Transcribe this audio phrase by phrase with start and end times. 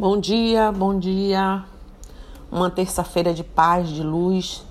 [0.00, 1.64] Bom dia, bom dia.
[2.52, 4.64] Uma terça-feira de paz, de luz,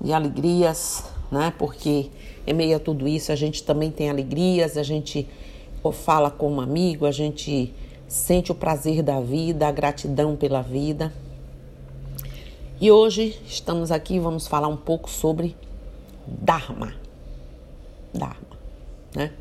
[0.00, 1.52] de alegrias, né?
[1.58, 2.10] Porque
[2.46, 5.28] em meio a tudo isso a gente também tem alegrias, a gente
[5.92, 7.74] fala com um amigo, a gente
[8.06, 11.12] sente o prazer da vida, a gratidão pela vida.
[12.80, 15.56] E hoje estamos aqui, vamos falar um pouco sobre
[16.24, 16.94] Dharma.
[18.14, 18.56] Dharma,
[19.12, 19.32] né?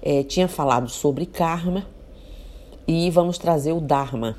[0.00, 1.84] É, tinha falado sobre karma
[2.86, 4.36] e vamos trazer o Dharma.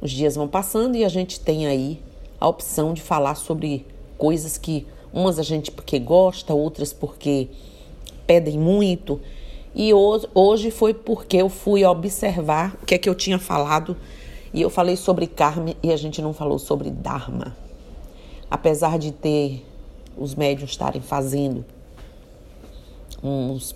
[0.00, 2.02] Os dias vão passando e a gente tem aí
[2.40, 7.48] a opção de falar sobre coisas que umas a gente porque gosta, outras porque
[8.26, 9.20] pedem muito.
[9.74, 13.96] E hoje foi porque eu fui observar o que é que eu tinha falado
[14.52, 17.56] e eu falei sobre karma e a gente não falou sobre Dharma.
[18.50, 19.64] Apesar de ter
[20.16, 21.64] os médios estarem fazendo
[23.22, 23.74] uns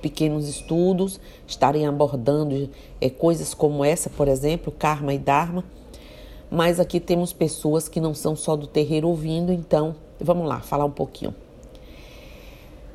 [0.00, 2.68] pequenos estudos, estarem abordando
[3.00, 5.64] é, coisas como essa, por exemplo, karma e dharma.
[6.50, 10.84] Mas aqui temos pessoas que não são só do terreiro ouvindo, então vamos lá, falar
[10.84, 11.34] um pouquinho.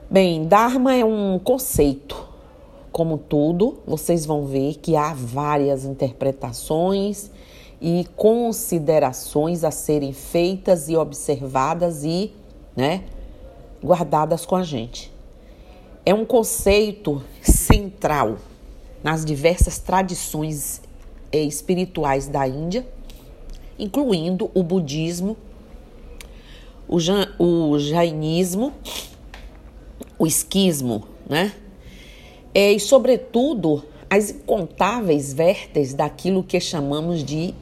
[0.09, 2.29] Bem, dharma é um conceito.
[2.91, 7.31] Como tudo, vocês vão ver que há várias interpretações
[7.81, 12.33] e considerações a serem feitas e observadas e,
[12.75, 13.05] né,
[13.81, 15.11] guardadas com a gente
[16.05, 18.37] é um conceito central
[19.03, 20.81] nas diversas tradições
[21.31, 22.87] eh, espirituais da Índia,
[23.77, 25.37] incluindo o budismo,
[26.87, 28.73] o, jainismo,
[30.19, 31.53] o esquismo, né?
[32.53, 37.55] É, e, sobretudo, as incontáveis vertentes daquilo que chamamos de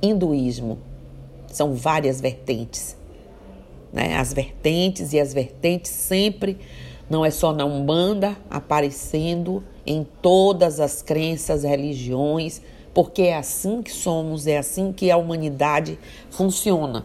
[0.00, 0.78] hinduísmo.
[1.48, 2.96] São várias vertentes.
[3.92, 4.16] Né?
[4.16, 6.58] As vertentes e as vertentes sempre
[7.08, 12.62] não é só na Umbanda aparecendo em todas as crenças, religiões,
[12.94, 15.98] porque é assim que somos, é assim que a humanidade
[16.30, 17.04] funciona.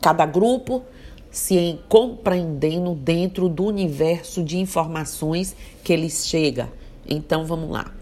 [0.00, 0.82] Cada grupo
[1.30, 6.70] se compreendendo dentro do universo de informações que lhes chega.
[7.08, 7.92] Então vamos lá.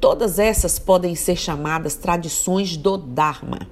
[0.00, 3.68] Todas essas podem ser chamadas tradições do Dharma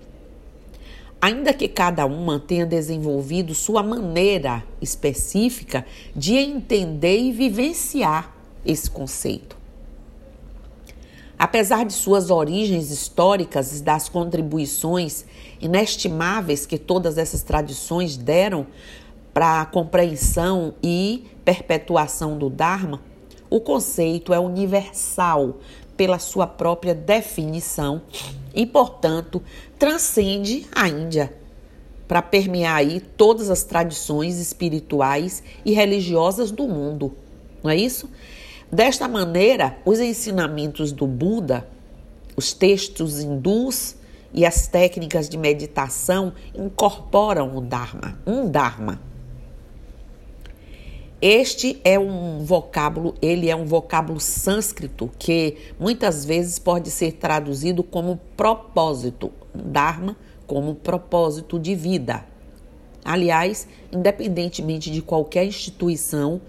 [1.22, 8.34] ainda que cada uma tenha desenvolvido sua maneira específica de entender e vivenciar
[8.66, 9.56] esse conceito.
[11.38, 15.24] Apesar de suas origens históricas e das contribuições
[15.60, 18.66] inestimáveis que todas essas tradições deram
[19.32, 23.00] para a compreensão e perpetuação do Dharma,
[23.48, 25.60] o conceito é universal
[25.96, 28.02] pela sua própria definição
[28.54, 29.42] e, portanto,
[29.78, 31.32] transcende a Índia
[32.06, 37.14] para permear aí todas as tradições espirituais e religiosas do mundo.
[37.62, 38.08] Não é isso?
[38.70, 41.66] Desta maneira, os ensinamentos do Buda,
[42.36, 43.96] os textos hindus
[44.32, 49.11] e as técnicas de meditação incorporam o Dharma, um Dharma
[51.22, 57.84] este é um vocábulo, ele é um vocábulo sânscrito que muitas vezes pode ser traduzido
[57.84, 60.16] como propósito, dharma
[60.48, 62.26] como propósito de vida.
[63.04, 66.40] Aliás, independentemente de qualquer instituição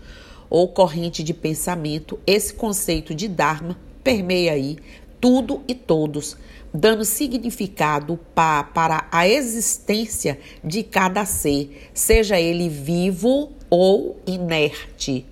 [0.49, 4.79] ou corrente de pensamento, esse conceito de dharma permeia aí
[5.21, 6.35] tudo e todos,
[6.73, 15.25] dando significado pa, para a existência de cada ser, seja ele vivo ou inerte.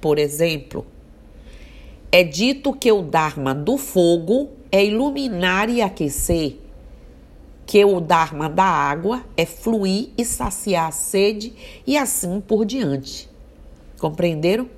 [0.00, 0.84] Por exemplo,
[2.12, 6.58] é dito que o Dharma do fogo é iluminar e aquecer,
[7.64, 11.54] que o Dharma da água é fluir e saciar a sede
[11.86, 13.28] e assim por diante.
[13.98, 14.68] Compreenderam?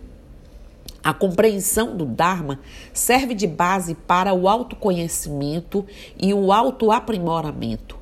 [1.07, 2.59] A compreensão do Dharma
[2.93, 5.87] serve de base para o autoconhecimento
[6.21, 7.97] e o autoaprimoramento.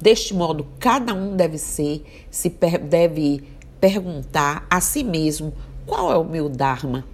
[0.00, 3.44] Deste modo, cada um deve ser, se deve
[3.80, 5.54] perguntar a si mesmo
[5.86, 7.04] qual é o meu Dharma.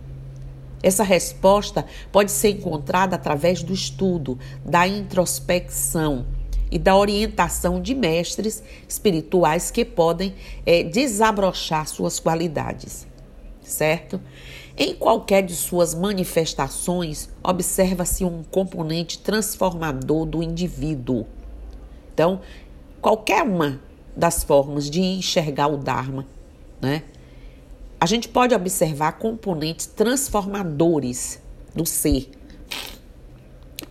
[0.82, 6.24] Essa resposta pode ser encontrada através do estudo, da introspecção
[6.70, 13.06] e da orientação de mestres espirituais que podem é, desabrochar suas qualidades,
[13.60, 14.18] certo?
[14.76, 21.26] Em qualquer de suas manifestações, observa-se um componente transformador do indivíduo.
[22.12, 22.40] Então,
[23.00, 23.80] qualquer uma
[24.16, 26.26] das formas de enxergar o Dharma
[26.84, 27.02] né?
[27.98, 31.40] A gente pode observar componentes transformadores
[31.74, 32.30] do ser.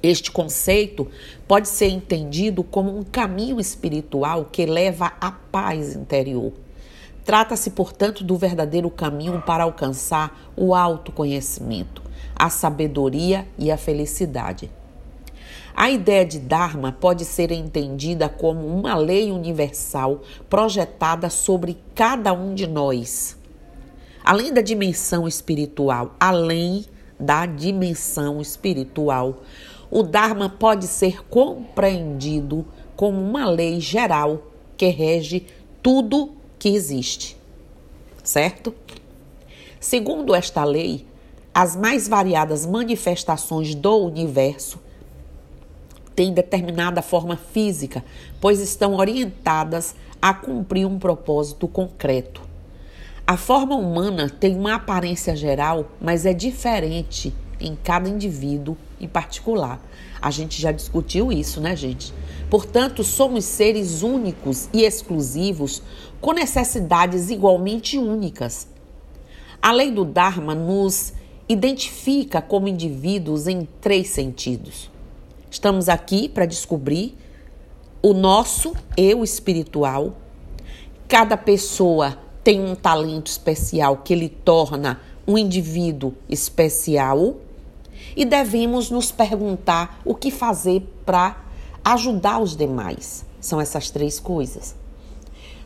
[0.02, 1.10] Este conceito
[1.48, 6.54] pode ser entendido como um caminho espiritual que leva à paz interior.
[7.26, 12.02] Trata-se, portanto, do verdadeiro caminho para alcançar o autoconhecimento,
[12.36, 14.70] a sabedoria e a felicidade.
[15.76, 22.54] A ideia de Dharma pode ser entendida como uma lei universal projetada sobre cada um
[22.54, 23.38] de nós.
[24.24, 26.86] Além da dimensão espiritual, além
[27.20, 29.42] da dimensão espiritual,
[29.90, 32.66] o Dharma pode ser compreendido
[32.96, 34.44] como uma lei geral
[34.78, 35.48] que rege
[35.82, 37.36] tudo que existe.
[38.24, 38.74] Certo?
[39.82, 41.06] Segundo esta lei,
[41.54, 44.80] as mais variadas manifestações do universo
[46.16, 48.02] têm determinada forma física,
[48.40, 52.42] pois estão orientadas a cumprir um propósito concreto.
[53.28, 59.82] A forma humana tem uma aparência geral, mas é diferente em cada indivíduo em particular.
[60.22, 62.14] A gente já discutiu isso, né, gente?
[62.50, 65.82] Portanto, somos seres únicos e exclusivos
[66.24, 68.66] com necessidades igualmente únicas.
[69.62, 71.12] A lei do Dharma nos
[71.50, 74.90] identifica como indivíduos em três sentidos.
[75.52, 77.18] Estamos aqui para descobrir
[78.02, 80.14] o nosso eu espiritual.
[81.10, 87.36] Cada pessoa tem um talento especial que lhe torna um indivíduo especial
[88.16, 91.44] e devemos nos perguntar o que fazer para
[91.84, 93.26] ajudar os demais.
[93.42, 94.83] São essas três coisas.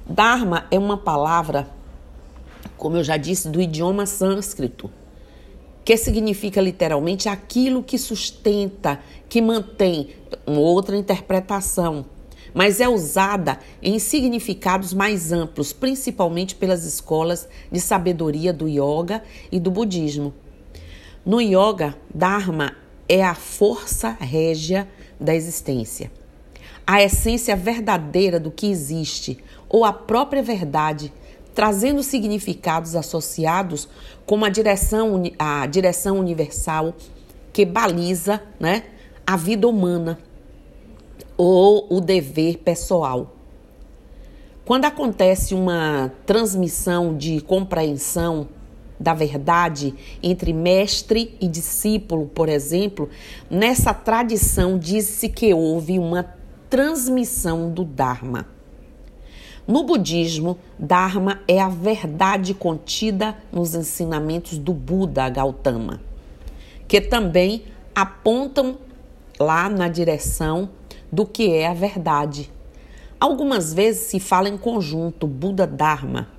[0.09, 1.68] Dharma é uma palavra,
[2.77, 4.89] como eu já disse, do idioma sânscrito
[5.88, 9.00] que significa literalmente aquilo que sustenta,
[9.30, 10.09] que mantém,
[10.45, 12.06] uma outra interpretação,
[12.54, 19.62] mas é usada em significados mais amplos, principalmente pelas escolas de sabedoria do yoga e
[19.62, 20.33] do budismo.
[21.25, 22.75] No yoga, Dharma
[23.07, 26.12] é a força régia da existência,
[26.86, 29.38] a essência verdadeira do que existe,
[29.69, 31.12] ou a própria verdade
[31.58, 33.90] trazendo significados associados
[34.28, 36.94] como a direção, a direção universal
[37.52, 38.84] que baliza né,
[39.25, 40.19] a vida humana
[41.36, 43.34] ou o dever pessoal.
[44.64, 48.48] Quando acontece uma transmissão de compreensão
[49.00, 53.10] da verdade entre mestre e discípulo, por exemplo,
[53.50, 56.36] nessa tradição diz-se que houve uma
[56.70, 58.56] transmissão do Dharma.
[59.68, 66.00] No budismo, Dharma é a verdade contida nos ensinamentos do Buda Gautama,
[66.88, 68.78] que também apontam
[69.38, 70.69] lá na direção
[71.12, 72.50] do que é a verdade.
[73.19, 76.30] Algumas vezes se fala em conjunto Buda Dharma.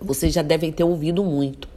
[0.00, 1.68] Vocês já devem ter ouvido muito.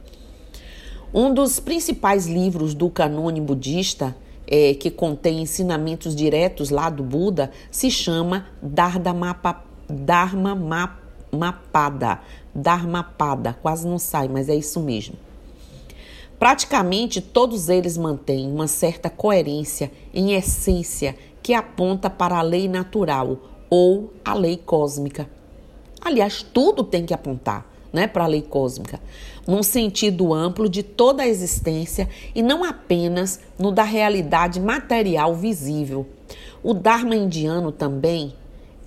[1.12, 4.14] Um dos principais livros do canone budista,
[4.46, 10.54] é, que contém ensinamentos diretos lá do Buda, se chama Dharmapapa Dharma
[11.32, 12.20] Mapada.
[12.54, 15.16] Dharmapada, quase não sai, mas é isso mesmo.
[16.38, 23.36] Praticamente todos eles mantêm uma certa coerência em essência que aponta para a lei natural
[23.68, 25.28] ou a lei cósmica.
[26.00, 29.00] Aliás, tudo tem que apontar né, para a lei cósmica,
[29.46, 36.06] num sentido amplo de toda a existência e não apenas no da realidade material visível.
[36.62, 38.34] O Dharma indiano também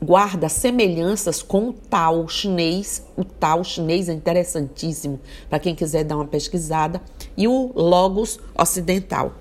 [0.04, 3.06] guarda semelhanças com o Tao chinês.
[3.16, 5.20] O Tao chinês é interessantíssimo
[5.50, 7.02] para quem quiser dar uma pesquisada.
[7.36, 9.34] E o Logos ocidental.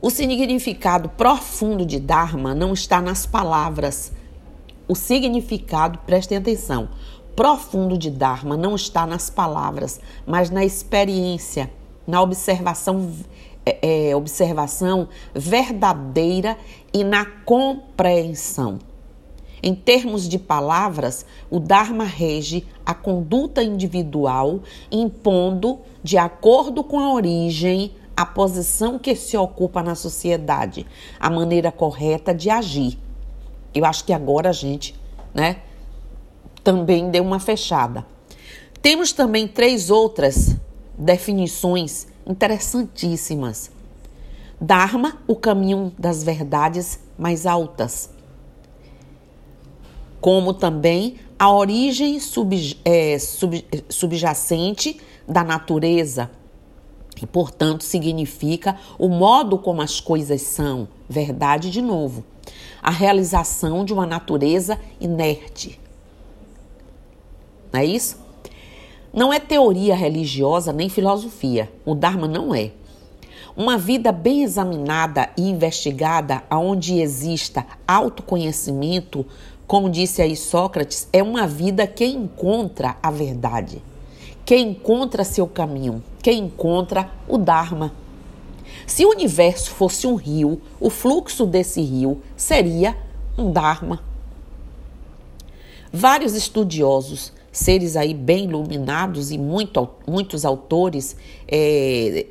[0.00, 4.12] O significado profundo de Dharma não está nas palavras.
[4.88, 6.88] O significado, prestem atenção,
[7.36, 11.70] profundo de Dharma não está nas palavras, mas na experiência,
[12.06, 13.12] na observação
[13.64, 16.56] é, é, observação verdadeira
[16.92, 18.78] e na compreensão.
[19.62, 27.12] Em termos de palavras, o Dharma rege a conduta individual, impondo, de acordo com a
[27.12, 30.86] origem, a posição que se ocupa na sociedade,
[31.18, 32.98] a maneira correta de agir.
[33.74, 34.94] Eu acho que agora a gente,
[35.34, 35.58] né,
[36.64, 38.06] também deu uma fechada.
[38.80, 40.56] Temos também três outras
[40.96, 43.70] definições interessantíssimas.
[44.60, 48.10] Dharma, o caminho das verdades mais altas.
[50.20, 56.30] Como também a origem sub, é, sub, subjacente da natureza.
[57.22, 60.88] E, portanto, significa o modo como as coisas são.
[61.08, 62.24] Verdade, de novo.
[62.82, 65.80] A realização de uma natureza inerte.
[67.72, 68.18] Não é isso?
[69.12, 71.70] Não é teoria religiosa nem filosofia.
[71.84, 72.70] O Dharma não é.
[73.56, 79.26] Uma vida bem examinada e investigada, onde exista autoconhecimento,
[79.66, 83.82] como disse aí Sócrates, é uma vida que encontra a verdade,
[84.44, 87.92] que encontra seu caminho, que encontra o Dharma.
[88.86, 92.96] Se o universo fosse um rio, o fluxo desse rio seria
[93.36, 94.00] um Dharma.
[95.92, 101.16] Vários estudiosos, seres aí bem iluminados e muito, muitos autores
[101.48, 102.26] é,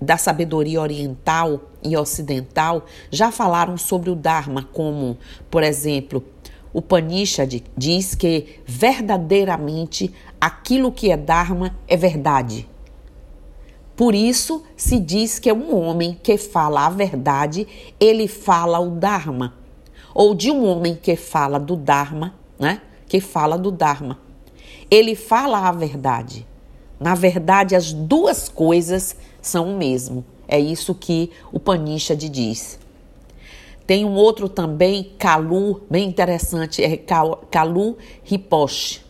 [0.00, 5.16] da sabedoria oriental e ocidental já falaram sobre o Dharma, como,
[5.50, 6.24] por exemplo,
[6.72, 12.68] o Upanishad diz que verdadeiramente aquilo que é Dharma é verdade.
[13.94, 17.66] Por isso se diz que é um homem que fala a verdade,
[18.00, 19.54] ele fala o Dharma.
[20.14, 22.80] Ou de um homem que fala do Dharma, né?
[23.06, 24.18] Que fala do Dharma.
[24.92, 26.46] Ele fala a verdade.
[27.00, 30.22] Na verdade, as duas coisas são o mesmo.
[30.46, 32.78] É isso que o Panishad diz.
[33.86, 39.00] Tem um outro também, Kalu, bem interessante, é Kalu Ripoche.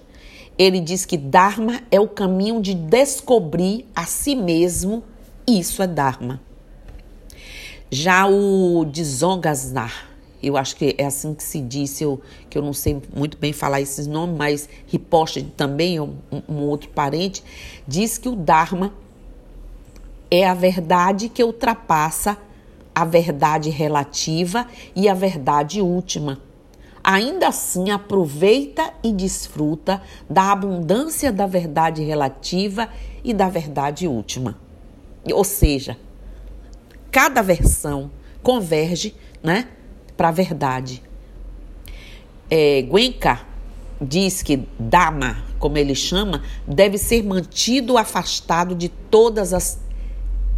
[0.57, 5.03] Ele diz que Dharma é o caminho de descobrir a si mesmo,
[5.45, 6.41] isso é Dharma.
[7.91, 10.12] Já o Dzongasnar,
[10.43, 12.21] eu acho que é assim que se diz, eu,
[12.51, 16.17] que eu não sei muito bem falar esses nomes, mas Ripoche também, um,
[16.49, 17.45] um outro parente,
[17.87, 18.93] diz que o Dharma
[20.31, 22.37] é a verdade que ultrapassa
[22.95, 26.41] a verdade relativa e a verdade última.
[27.05, 32.89] Ainda assim, aproveita e desfruta da abundância da verdade relativa
[33.25, 34.59] e da verdade última.
[35.33, 35.99] Ou seja,
[37.11, 38.11] cada versão
[38.43, 39.69] converge né,
[40.23, 41.03] para a verdade.
[42.49, 43.41] É, Guenca
[44.01, 49.81] diz que Dama, como ele chama, deve ser mantido afastado de todas as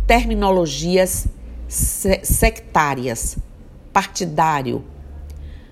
[0.06, 1.26] terminologias
[1.66, 3.38] sectárias,
[3.90, 4.84] partidário,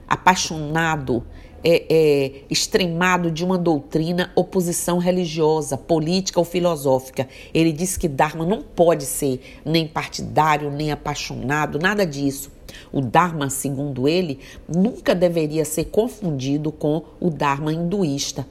[0.09, 1.23] apaixonado,
[1.63, 7.29] é, é, extremado de uma doutrina, oposição religiosa, política ou filosófica.
[7.53, 12.52] Ele diz que Dharma não pode ser nem partidário, nem apaixonado, nada disso.
[12.93, 14.39] O Dharma, segundo ele,
[14.69, 18.47] nunca deveria ser confundido com o Dharma hinduísta,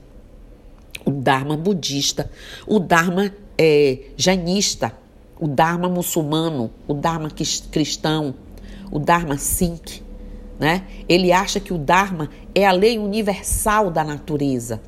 [1.05, 2.29] o Dharma budista,
[2.67, 4.93] o Dharma é, jainista,
[5.39, 7.29] o Dharma muçulmano, o Dharma
[7.71, 8.35] cristão,
[8.91, 10.03] o Dharma Sikh,
[10.59, 10.83] né?
[11.09, 14.81] Ele acha que o Dharma é a lei universal da natureza.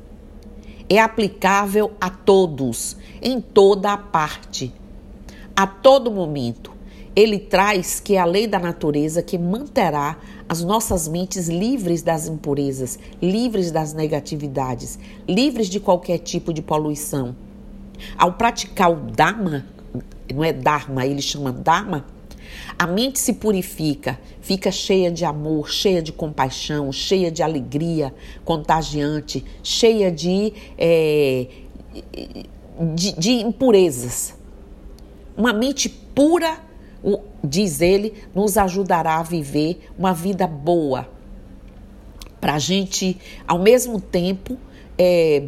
[0.88, 4.72] É aplicável a todos, em toda a parte,
[5.56, 6.73] a todo momento.
[7.16, 10.18] Ele traz que é a lei da natureza que manterá
[10.48, 17.36] as nossas mentes livres das impurezas, livres das negatividades, livres de qualquer tipo de poluição.
[18.18, 19.64] Ao praticar o Dharma,
[20.32, 22.04] não é Dharma, ele chama Dharma,
[22.78, 29.44] a mente se purifica, fica cheia de amor, cheia de compaixão, cheia de alegria contagiante,
[29.62, 31.46] cheia de, é,
[32.94, 34.34] de, de impurezas.
[35.36, 36.58] Uma mente pura,
[37.42, 41.08] diz ele, nos ajudará a viver uma vida boa.
[42.40, 44.58] Para a gente, ao mesmo tempo,
[44.98, 45.42] é,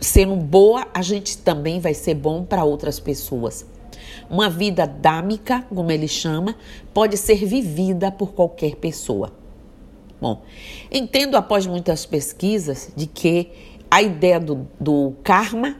[0.00, 3.66] sendo boa, a gente também vai ser bom para outras pessoas.
[4.28, 6.56] Uma vida dâmica, como ele chama,
[6.92, 9.32] pode ser vivida por qualquer pessoa.
[10.20, 10.42] Bom,
[10.90, 13.50] entendo após muitas pesquisas de que
[13.90, 15.76] a ideia do, do karma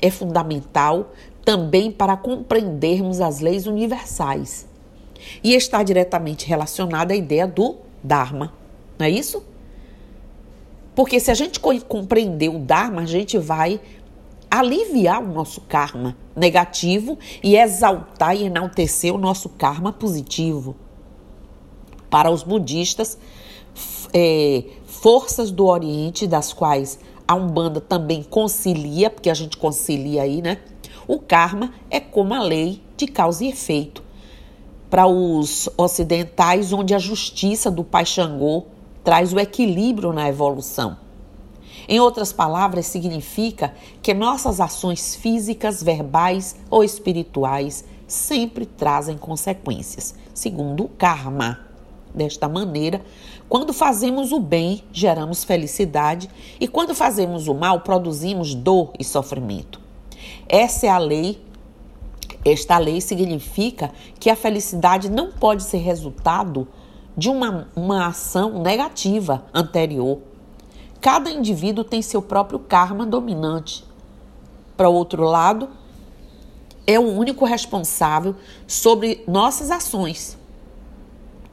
[0.00, 1.12] é fundamental
[1.44, 4.66] também para compreendermos as leis universais
[5.42, 8.52] e está diretamente relacionada à ideia do Dharma,
[8.98, 9.42] não é isso?
[10.94, 13.80] Porque se a gente compreender o Dharma, a gente vai
[14.50, 20.74] aliviar o nosso karma negativo e exaltar e enaltecer o nosso karma positivo.
[22.10, 23.16] Para os budistas,
[24.12, 30.42] é, forças do Oriente, das quais a Umbanda também concilia, porque a gente concilia aí,
[30.42, 30.58] né?
[31.06, 34.02] O karma é como a lei de causa e efeito.
[34.88, 38.64] Para os ocidentais, onde a justiça do Pai Xangô
[39.02, 40.96] traz o equilíbrio na evolução.
[41.88, 50.84] Em outras palavras, significa que nossas ações físicas, verbais ou espirituais sempre trazem consequências, segundo
[50.84, 51.66] o karma.
[52.14, 53.00] Desta maneira,
[53.48, 56.28] quando fazemos o bem, geramos felicidade,
[56.58, 59.79] e quando fazemos o mal, produzimos dor e sofrimento.
[60.52, 61.40] Essa é a lei.
[62.44, 66.66] Esta lei significa que a felicidade não pode ser resultado
[67.16, 70.18] de uma, uma ação negativa anterior.
[71.00, 73.84] Cada indivíduo tem seu próprio karma dominante.
[74.76, 75.68] Para o outro lado,
[76.84, 78.34] é o único responsável
[78.66, 80.36] sobre nossas ações.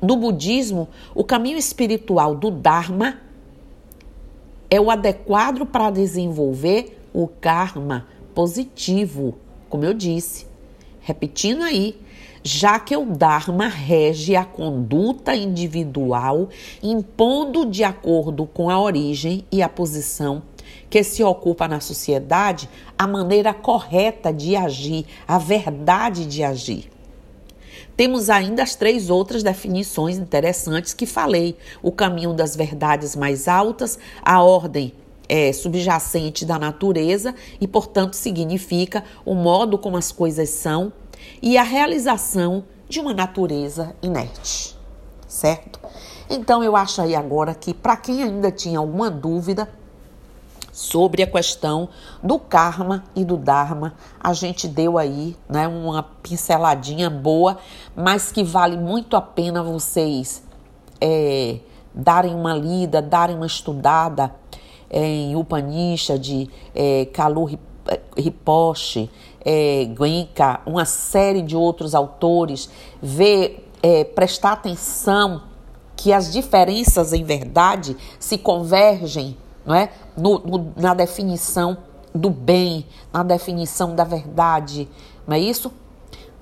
[0.02, 3.20] No budismo, o caminho espiritual do Dharma
[4.72, 9.34] é o adequado para desenvolver o karma positivo,
[9.68, 10.46] como eu disse.
[11.02, 12.00] Repetindo aí,
[12.44, 16.48] já que o Dharma rege a conduta individual,
[16.84, 20.44] impondo de acordo com a origem e a posição
[20.88, 26.92] que se ocupa na sociedade a maneira correta de agir, a verdade de agir.
[27.96, 33.98] Temos ainda as três outras definições interessantes que falei: o caminho das verdades mais altas,
[34.22, 34.94] a ordem
[35.28, 40.92] é, subjacente da natureza e, portanto, significa o modo como as coisas são
[41.42, 44.76] e a realização de uma natureza inerte,
[45.28, 45.80] certo?
[46.30, 49.68] Então, eu acho aí agora que, para quem ainda tinha alguma dúvida,
[50.78, 51.90] sobre a questão
[52.22, 53.96] do karma e do dharma.
[54.20, 57.58] A gente deu aí, né, uma pinceladinha boa,
[57.96, 60.44] mas que vale muito a pena vocês
[61.02, 61.58] é,
[61.92, 64.32] darem uma lida, darem uma estudada
[64.90, 67.60] em Upanishad, é, Kalu
[68.16, 69.10] Ripoche,
[69.44, 72.70] é, Gwenka, uma série de outros autores,
[73.02, 75.44] ver, é, prestar atenção
[75.96, 79.36] que as diferenças em verdade se convergem
[79.68, 79.92] não é?
[80.16, 81.78] No, no, na definição
[82.16, 84.88] do bem, na definição da verdade,
[85.28, 85.72] não é isso?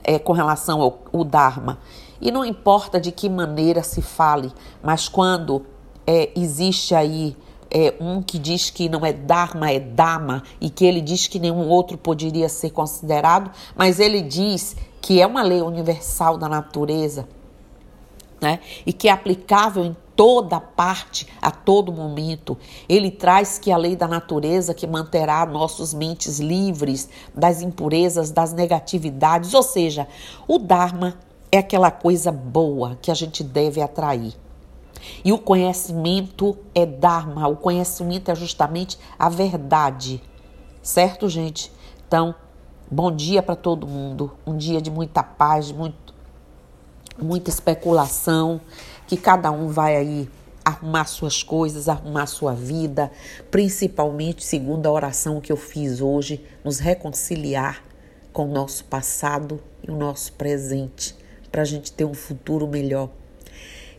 [0.04, 1.80] É, com relação ao, ao Dharma.
[2.22, 5.66] E não importa de que maneira se fale, mas quando
[6.06, 7.36] é, existe aí
[7.76, 11.38] é, um que diz que não é Dharma, é Dhamma, e que ele diz que
[11.38, 17.28] nenhum outro poderia ser considerado, mas ele diz que é uma lei universal da natureza,
[18.40, 18.62] né?
[18.86, 22.58] E que é aplicável em toda parte, a todo momento.
[22.88, 28.54] Ele traz que a lei da natureza que manterá nossos mentes livres das impurezas, das
[28.54, 30.08] negatividades, ou seja,
[30.48, 31.20] o Dharma
[31.52, 34.45] é aquela coisa boa que a gente deve atrair.
[35.24, 40.22] E o conhecimento é Dharma, o conhecimento é justamente a verdade.
[40.82, 41.72] Certo, gente?
[42.08, 42.36] Então,
[42.90, 44.32] bom dia para todo mundo.
[44.46, 46.14] Um dia de muita paz, muito,
[47.18, 48.62] muita especulação
[49.08, 50.30] que cada um vai aí
[50.64, 53.12] arrumar suas coisas, arrumar sua vida,
[53.52, 57.84] principalmente segundo a oração que eu fiz hoje, nos reconciliar
[58.34, 61.16] com o nosso passado e o nosso presente,
[61.52, 63.10] para a gente ter um futuro melhor.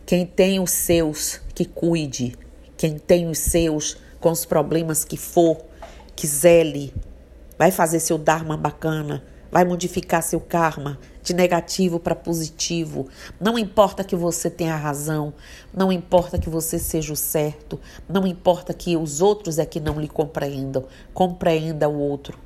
[0.07, 2.39] Quem tem os seus, que cuide.
[2.77, 5.61] Quem tem os seus, com os problemas que for,
[6.15, 6.95] que zele.
[7.59, 13.09] Vai fazer seu Dharma bacana, vai modificar seu karma de negativo para positivo.
[13.41, 15.35] Não importa que você tenha razão,
[15.75, 20.01] não importa que você seja o certo, não importa que os outros é que não
[20.01, 20.85] lhe compreendam.
[21.13, 22.39] Compreenda o outro.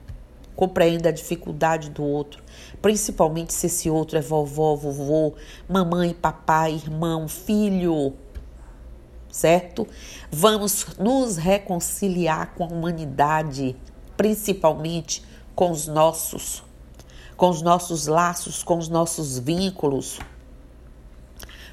[0.61, 2.43] Compreenda a dificuldade do outro,
[2.83, 5.33] principalmente se esse outro é vovó, vovô,
[5.67, 8.13] mamãe, papai, irmão, filho.
[9.33, 9.89] Certo?
[10.31, 13.75] Vamos nos reconciliar com a humanidade,
[14.19, 16.63] principalmente com os nossos
[17.39, 20.19] com os nossos laços, com os nossos vínculos.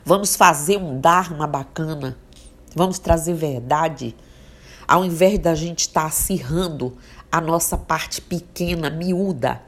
[0.05, 2.17] Vamos fazer um Dharma bacana.
[2.73, 4.15] Vamos trazer verdade.
[4.87, 6.97] Ao invés da gente estar tá acirrando
[7.31, 9.61] a nossa parte pequena, miúda,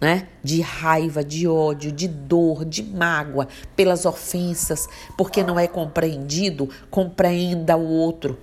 [0.00, 0.26] né?
[0.42, 3.46] De raiva, de ódio, de dor, de mágoa
[3.76, 8.36] pelas ofensas, porque não é compreendido, compreenda o outro.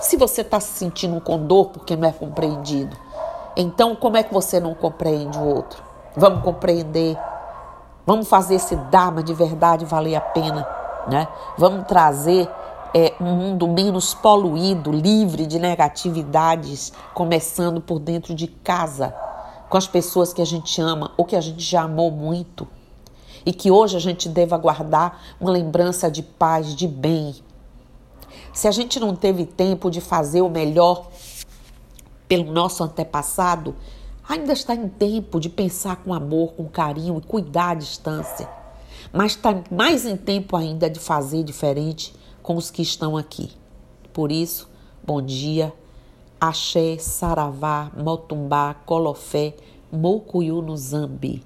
[0.00, 2.96] Se você está se sentindo com dor porque não é compreendido,
[3.56, 5.82] então como é que você não compreende o outro?
[6.16, 7.16] Vamos compreender.
[8.06, 10.66] Vamos fazer esse Dharma de verdade valer a pena.
[11.08, 11.28] Né?
[11.56, 12.48] Vamos trazer
[12.94, 19.14] é, um mundo menos poluído, livre de negatividades, começando por dentro de casa,
[19.68, 22.66] com as pessoas que a gente ama ou que a gente já amou muito.
[23.44, 27.34] E que hoje a gente deva guardar uma lembrança de paz, de bem.
[28.52, 31.08] Se a gente não teve tempo de fazer o melhor
[32.26, 33.74] pelo nosso antepassado,
[34.26, 38.48] Ainda está em tempo de pensar com amor, com carinho e cuidar à distância.
[39.12, 43.50] Mas está mais em tempo ainda de fazer diferente com os que estão aqui.
[44.12, 44.68] Por isso,
[45.02, 45.72] bom dia,
[46.38, 49.56] Axé, Saravá, Motumbá, Colofé,
[49.90, 51.42] Mocuyu no Zambi.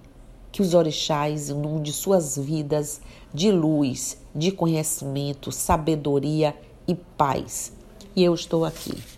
[0.51, 3.01] Que os orixás inundem suas vidas
[3.33, 6.55] de luz, de conhecimento, sabedoria
[6.87, 7.73] e paz.
[8.17, 9.18] E eu estou aqui